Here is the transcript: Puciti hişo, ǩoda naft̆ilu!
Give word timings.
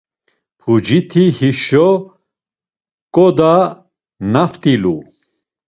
Puciti 0.59 1.23
hişo, 1.37 1.89
ǩoda 3.13 3.53
naft̆ilu! 4.33 4.95